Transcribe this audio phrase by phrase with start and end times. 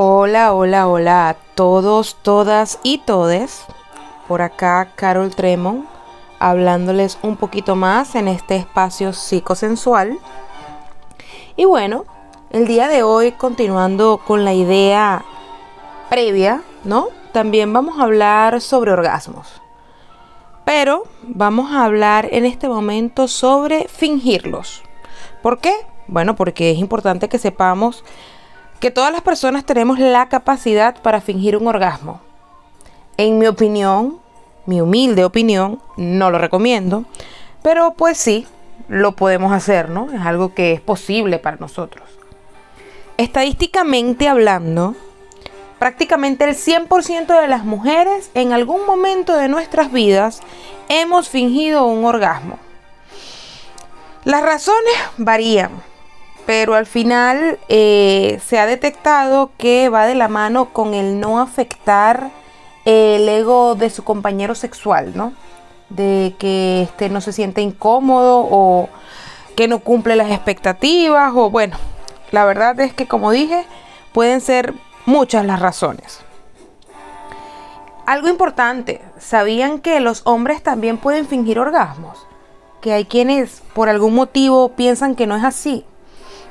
[0.00, 3.64] Hola, hola, hola a todos, todas y todes.
[4.28, 5.86] Por acá Carol Tremont
[6.38, 10.16] hablándoles un poquito más en este espacio psicosensual.
[11.56, 12.04] Y bueno,
[12.50, 15.24] el día de hoy continuando con la idea
[16.08, 17.08] previa, ¿no?
[17.32, 19.60] También vamos a hablar sobre orgasmos.
[20.64, 24.80] Pero vamos a hablar en este momento sobre fingirlos.
[25.42, 25.74] ¿Por qué?
[26.06, 28.04] Bueno, porque es importante que sepamos
[28.80, 32.20] que todas las personas tenemos la capacidad para fingir un orgasmo.
[33.16, 34.20] En mi opinión,
[34.66, 37.04] mi humilde opinión, no lo recomiendo,
[37.62, 38.46] pero pues sí,
[38.88, 40.12] lo podemos hacer, ¿no?
[40.12, 42.08] Es algo que es posible para nosotros.
[43.16, 44.94] Estadísticamente hablando,
[45.78, 50.40] prácticamente el 100% de las mujeres en algún momento de nuestras vidas
[50.88, 52.58] hemos fingido un orgasmo.
[54.24, 55.70] Las razones varían
[56.48, 61.40] pero al final eh, se ha detectado que va de la mano con el no
[61.40, 62.30] afectar
[62.86, 65.34] el ego de su compañero sexual, ¿no?
[65.90, 68.88] De que este no se siente incómodo o
[69.56, 71.76] que no cumple las expectativas o bueno,
[72.30, 73.66] la verdad es que como dije,
[74.14, 74.72] pueden ser
[75.04, 76.20] muchas las razones.
[78.06, 82.26] Algo importante, ¿sabían que los hombres también pueden fingir orgasmos?
[82.80, 85.84] Que hay quienes por algún motivo piensan que no es así.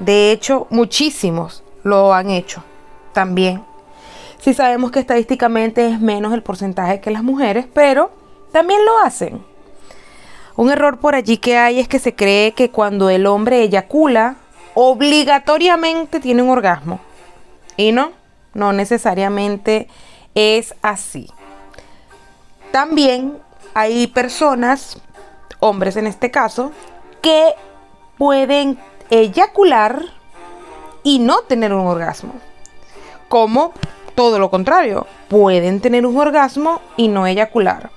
[0.00, 2.64] De hecho, muchísimos lo han hecho
[3.12, 3.62] también.
[4.40, 8.10] Sí sabemos que estadísticamente es menos el porcentaje que las mujeres, pero
[8.52, 9.44] también lo hacen.
[10.56, 14.36] Un error por allí que hay es que se cree que cuando el hombre eyacula,
[14.74, 17.00] obligatoriamente tiene un orgasmo.
[17.76, 18.12] Y no,
[18.54, 19.88] no necesariamente
[20.34, 21.28] es así.
[22.72, 23.36] También
[23.74, 25.00] hay personas,
[25.60, 26.72] hombres en este caso,
[27.20, 27.54] que
[28.16, 28.78] pueden
[29.10, 30.04] eyacular
[31.02, 32.34] y no tener un orgasmo.
[33.28, 33.72] Como
[34.14, 37.90] todo lo contrario, pueden tener un orgasmo y no eyacular.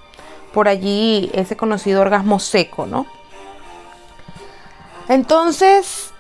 [0.54, 3.06] Por allí ese conocido orgasmo seco, ¿no?
[5.10, 6.12] Entonces,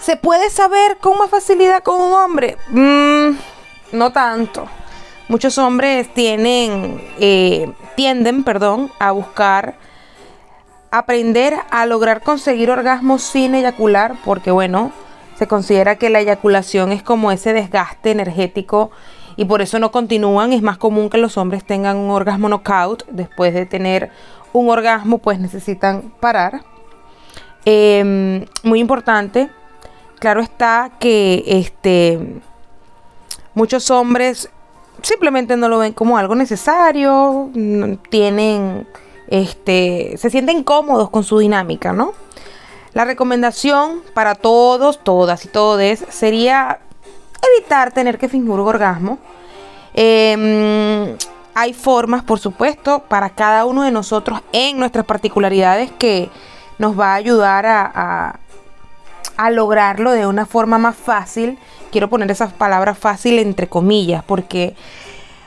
[0.00, 2.56] ¿se puede saber con más facilidad con un hombre?
[2.70, 3.36] Mm,
[3.92, 4.66] no tanto.
[5.28, 9.76] Muchos hombres tienen, eh, tienden, perdón, a buscar
[10.90, 14.92] aprender a lograr conseguir orgasmos sin eyacular, porque bueno,
[15.36, 18.90] se considera que la eyaculación es como ese desgaste energético
[19.36, 20.52] y por eso no continúan.
[20.52, 23.06] Es más común que los hombres tengan un orgasmo knockout.
[23.08, 24.10] Después de tener
[24.52, 26.62] un orgasmo, pues necesitan parar.
[27.64, 29.48] Em, muy importante.
[30.18, 32.40] Claro está que este,
[33.54, 34.50] muchos hombres
[35.02, 37.50] simplemente no lo ven como algo necesario.
[38.10, 38.88] Tienen
[39.28, 42.12] este, se sienten cómodos con su dinámica, ¿no?
[42.94, 46.80] La recomendación para todos, todas y todes sería
[47.56, 49.18] evitar tener que fingir un orgasmo.
[49.94, 51.16] Em,
[51.54, 56.30] hay formas, por supuesto, para cada uno de nosotros en nuestras particularidades que
[56.78, 58.38] nos va a ayudar a,
[59.36, 61.58] a lograrlo de una forma más fácil.
[61.90, 64.74] Quiero poner esas palabras fácil entre comillas, porque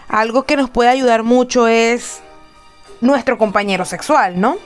[0.07, 2.21] algo que nos puede ayudar mucho es
[3.01, 4.57] nuestro compañero sexual, ¿no?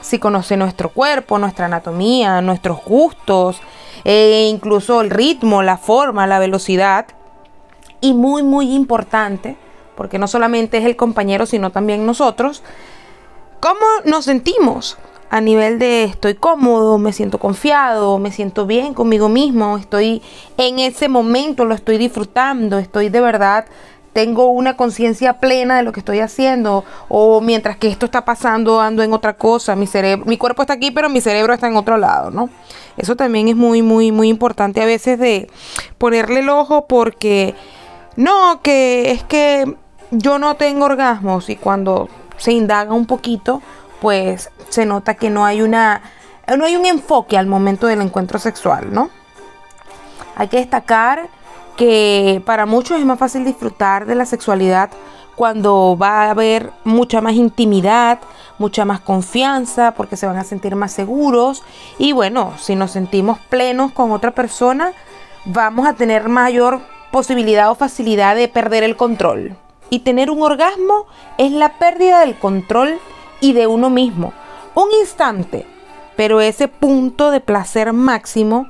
[0.00, 3.60] Si conoce nuestro cuerpo, nuestra anatomía, nuestros gustos,
[4.04, 7.06] e incluso el ritmo, la forma, la velocidad.
[8.00, 9.56] Y muy, muy importante,
[9.96, 12.62] porque no solamente es el compañero, sino también nosotros,
[13.58, 14.96] cómo nos sentimos
[15.30, 20.22] a nivel de estoy cómodo, me siento confiado, me siento bien conmigo mismo, estoy
[20.56, 23.66] en ese momento, lo estoy disfrutando, estoy de verdad
[24.18, 28.80] tengo una conciencia plena de lo que estoy haciendo o mientras que esto está pasando
[28.80, 31.76] ando en otra cosa, mi cerebro, mi cuerpo está aquí, pero mi cerebro está en
[31.76, 32.50] otro lado, ¿no?
[32.96, 35.48] Eso también es muy muy muy importante a veces de
[35.98, 37.54] ponerle el ojo porque
[38.16, 39.76] no, que es que
[40.10, 42.08] yo no tengo orgasmos y cuando
[42.38, 43.62] se indaga un poquito,
[44.00, 46.02] pues se nota que no hay una
[46.56, 49.10] no hay un enfoque al momento del encuentro sexual, ¿no?
[50.34, 51.28] Hay que destacar
[51.78, 54.90] que para muchos es más fácil disfrutar de la sexualidad
[55.36, 58.18] cuando va a haber mucha más intimidad,
[58.58, 61.62] mucha más confianza, porque se van a sentir más seguros.
[61.96, 64.92] Y bueno, si nos sentimos plenos con otra persona,
[65.44, 66.80] vamos a tener mayor
[67.12, 69.56] posibilidad o facilidad de perder el control.
[69.88, 71.06] Y tener un orgasmo
[71.38, 72.98] es la pérdida del control
[73.40, 74.32] y de uno mismo.
[74.74, 75.64] Un instante,
[76.16, 78.66] pero ese punto de placer máximo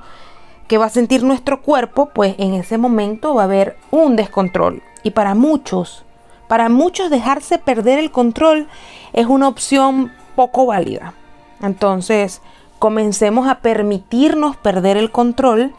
[0.69, 4.83] que va a sentir nuestro cuerpo, pues en ese momento va a haber un descontrol.
[5.03, 6.05] Y para muchos,
[6.47, 8.69] para muchos dejarse perder el control
[9.13, 11.15] es una opción poco válida.
[11.63, 12.41] Entonces,
[12.79, 15.75] comencemos a permitirnos perder el control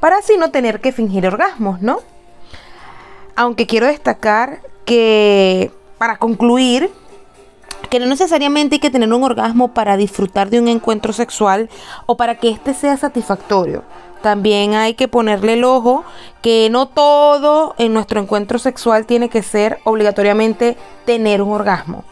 [0.00, 1.98] para así no tener que fingir orgasmos, ¿no?
[3.38, 6.90] aunque quiero destacar que para concluir,
[7.88, 11.70] que no necesariamente hay que tener un orgasmo para disfrutar de un encuentro sexual
[12.06, 13.84] o para que éste sea satisfactorio.
[14.22, 16.04] También hay que ponerle el ojo
[16.42, 22.04] que no todo en nuestro encuentro sexual tiene que ser obligatoriamente tener un orgasmo.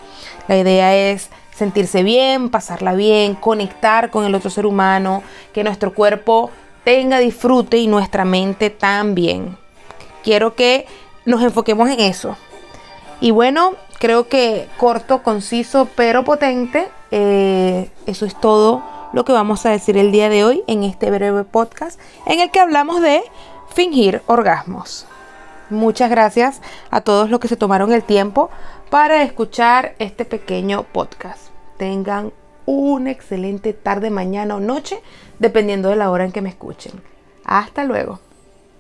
[0.46, 5.22] La idea es sentirse bien, pasarla bien, conectar con el otro ser humano,
[5.52, 6.50] que nuestro cuerpo
[6.84, 9.56] tenga disfrute y nuestra mente también.
[10.22, 10.86] Quiero que
[11.24, 12.36] nos enfoquemos en eso.
[13.20, 16.88] Y bueno, creo que corto, conciso, pero potente.
[17.10, 21.10] Eh, eso es todo lo que vamos a decir el día de hoy en este
[21.10, 23.22] breve podcast en el que hablamos de
[23.74, 25.06] fingir orgasmos.
[25.70, 26.60] Muchas gracias
[26.90, 28.50] a todos los que se tomaron el tiempo
[28.90, 31.48] para escuchar este pequeño podcast.
[31.78, 32.30] Tengan
[32.66, 35.00] una excelente tarde, mañana o noche,
[35.38, 37.00] dependiendo de la hora en que me escuchen.
[37.46, 38.20] Hasta luego.